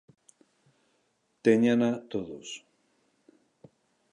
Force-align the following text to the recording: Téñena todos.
Téñena 1.45 1.89
todos. 2.11 2.47